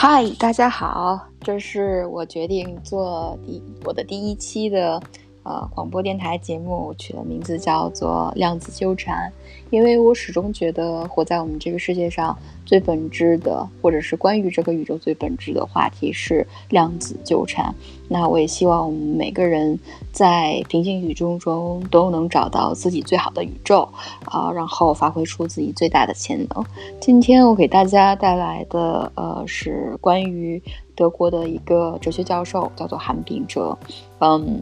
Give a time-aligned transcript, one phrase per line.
[0.00, 5.02] 嗨，大家好，这是我决定做第我的第一期的。
[5.48, 9.32] 呃，广播电台节目取的名字叫做《量子纠缠》，
[9.70, 17.74] 因为我始终觉得活在我们这个世界上最本质的，或者是关于这个宇宙最本质的话题是量子纠缠。
[18.10, 19.78] 那我也希望我们每个人
[20.12, 23.88] 在平行宇宙中都能找到自己最好的宇宙
[24.26, 26.62] 啊，然后发挥出自己最大的潜能。
[27.00, 30.62] 今天我给大家带来的呃是关于
[30.94, 33.74] 德国的一个哲学教授，叫做韩炳哲，
[34.18, 34.60] 嗯。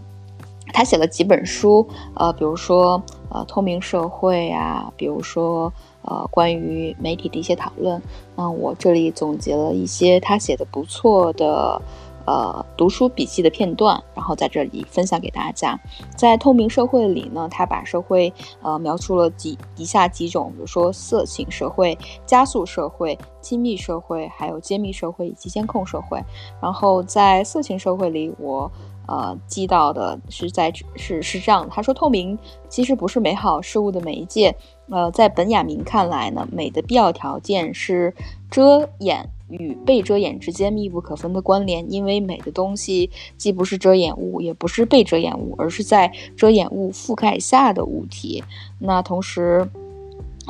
[0.72, 8.00] 他写了几本书，呃，比如说呃透明社会啊，比如说呃关于媒体的一些讨论。
[8.34, 11.80] 那我这里总结了一些他写的不错的
[12.26, 15.78] 呃读书笔记的片段，然后在这里分享给大家。
[16.16, 26.22] 在透明社会里呢，他把社会呃描述了几以下几种，比如说色情社会、加速社会、亲密社会，还有揭秘社会以及监控社会。
[26.60, 28.70] 然后在色情社会里，我。
[29.08, 32.36] 呃，记到的是在是是这样，他说透明
[32.68, 34.52] 其实不是美好事物的媒介。
[34.88, 38.14] 呃，在本雅明看来呢，美的必要条件是
[38.50, 48.42] 遮掩与被遮掩之间密不可分的关联，因为美的东西既不是遮掩物，也不是被遮掩物，而是在遮掩物覆盖下的物体。
[48.78, 49.68] 那同时。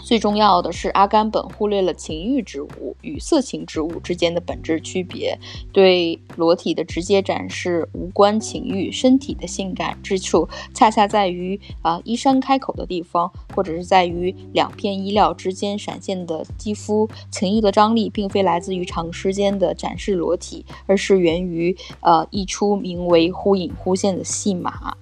[0.04, 5.36] 最重要的是，阿甘本忽略了情欲之物与色情之物之间的本质区别，
[5.72, 17.08] 对裸体的直接展示无关情欲，身体的性感之处恰恰在于啊衣衫开口的地方，或者是在于两片衣料之间闪现的肌肤。
[17.30, 24.96] 情欲的张力并非来自于长时间的展示裸体，而是源于呃一出名为忽隐忽现的戏码。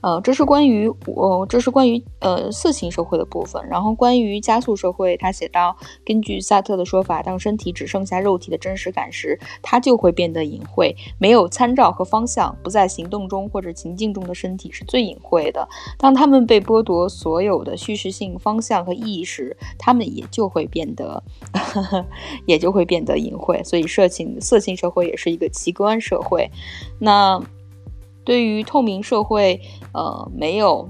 [0.00, 3.66] 呃，这是关于我，这是关于呃色情社会的部分。
[3.68, 15.68] 然后关于加速社会，他写到，根据萨特的说法，当身体只剩下肉体的真实感时，它就会变得隐晦，没有参照和方向，不在行动中或者情境中的身体是最隐晦的。
[15.98, 21.22] 当他们被剥夺所有的叙事性、方向和意义时，他们也就会变得，
[22.46, 23.62] 也就会变得隐晦。
[23.64, 26.48] 所以，色情色情社会也是一个奇观社会。
[27.00, 27.42] 那。
[28.28, 29.58] 对于透明社会，
[29.94, 30.86] 呃，没有。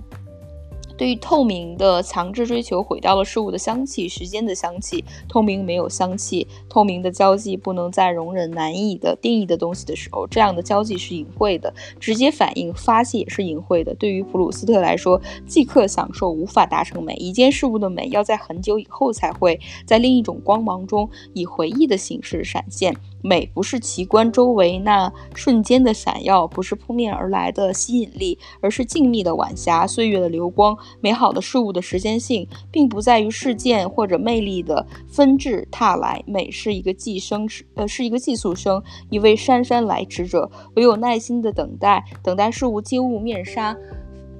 [0.97, 5.05] 对于透明的强制追求，毁掉了事物的香气、时间的香气。
[5.29, 13.95] 透明没有香气，透明的交际不能再容忍难以的定义的东西的时候，这样的交际是隐晦的，直接反应发泄也是隐晦的。
[13.95, 17.15] 对于普鲁斯特来说，即刻享受无法达成美。
[17.15, 22.97] 一件事物的美要在很久以后才会在另一种光芒中以回忆的形式闪现。
[23.23, 30.77] 美不是奇观周围那瞬间的闪耀，不是扑面而来的吸引力，而是静谧的晚霞、岁月的流光。
[31.01, 36.23] 美好的事物的时间性，并不在于事件或者魅力的纷至沓来。
[36.27, 40.51] 美是一个寄生，呃，是一个寄宿生，一位姗姗来迟者。
[40.75, 43.77] 唯有耐心的等待，等待事物揭雾面纱，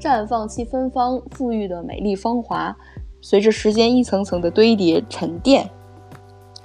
[0.01, 2.77] 绽放其芬芳馥郁的美丽芳华，
[3.21, 5.69] 随着时间一层层的堆叠沉淀。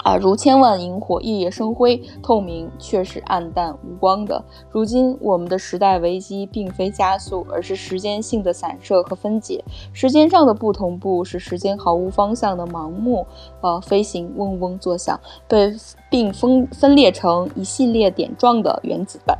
[0.03, 4.43] 啊，如千万萤火，夜夜生辉，透明却是暗淡无光的。
[4.69, 9.63] 如今，我们的时代危机并非加速，而是时间性的散射和分解。
[9.93, 13.25] 时间上的不同步，是时间毫无方向的盲目，
[13.61, 15.73] 呃，飞行嗡嗡作响，被
[16.09, 19.39] 并分分裂成一系列点状的原子弹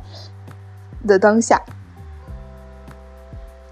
[1.06, 1.62] 的当下。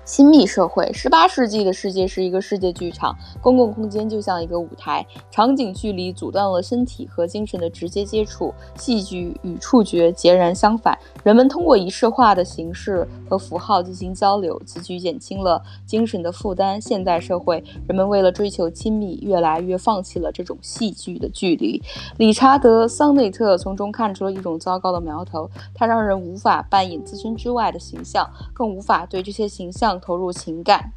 [0.04, 10.98] 亲密社会，十八世纪的世界是一个世界剧场，公共空间就像一个舞台，场景距离阻断了身体和精神的直接接触，戏剧与触觉截然相反。
[11.22, 16.80] 人们通过仪式化的形式和符号进行交流，此举减轻了精神的负担。
[16.80, 21.80] 现代社会，人们为了追求亲密，越来越放弃了这种戏剧的距离。
[22.18, 29.91] 理查德·桑内特从中看出了一种糟糕的苗头，它让人无法扮演自身之外的形象，更无法对这些形象。
[30.00, 30.92] 投入情感，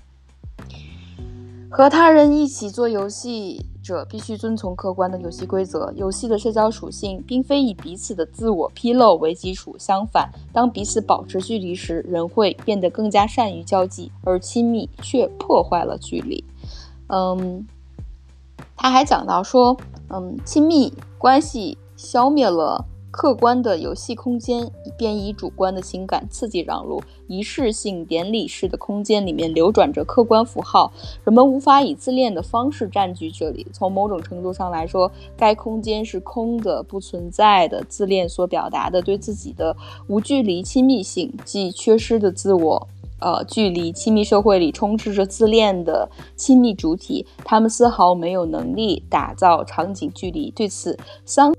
[1.69, 5.92] 和他人一起做游戏者必须遵从客观的游戏规则。
[5.95, 16.44] 游戏的社交属性并非以彼此的自我披露为基础，相反，当彼此保持距离时，人会变得更加善于交际，而亲密却破坏了距离。
[17.07, 17.68] 嗯，
[18.75, 19.77] 他还讲到说，
[20.09, 22.86] 嗯，亲密关系消灭了。
[23.15, 27.01] 客观的游戏空间，以便以主观的情感刺激让路。
[27.27, 30.91] 仪式性典礼式的空间里面流转着客观符号，
[31.23, 33.65] 人们无法以自恋的方式占据这里。
[33.71, 37.81] 从某种程度上来说，该空间是空的、不存在的。
[37.88, 39.77] 自恋所表达的对自己的
[40.07, 42.88] 无距离亲密性，即缺失的自我。
[43.21, 50.51] 呃，距离亲密社会里充斥着自恋的亲密主体，他们丝毫没有能力打造场景距离。
[50.51, 51.56] 对此，桑。